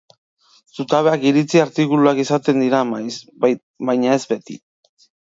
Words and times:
Zutabeak 0.77 1.25
iritzi 1.31 1.61
artikuluak 1.63 2.21
izaten 2.23 2.63
dira 2.65 2.79
maiz, 2.93 3.13
baina 3.91 4.17
ez 4.21 4.25
beti. 4.33 4.57